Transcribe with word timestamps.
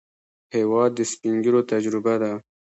هېواد 0.55 0.91
د 0.95 0.99
سپینږیرو 1.11 1.61
تجربه 1.71 2.13
ده. 2.21 2.31